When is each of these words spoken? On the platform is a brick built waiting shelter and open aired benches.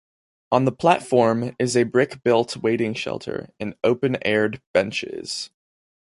On 0.51 0.65
the 0.65 0.71
platform 0.71 1.55
is 1.59 1.77
a 1.77 1.83
brick 1.83 2.23
built 2.23 2.57
waiting 2.57 2.95
shelter 2.95 3.49
and 3.59 3.75
open 3.83 4.17
aired 4.25 4.59
benches. 4.73 5.51